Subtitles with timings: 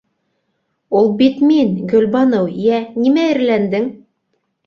[1.01, 3.89] Ул бит мин, Гөлбаныу, йә нимә эреләндең?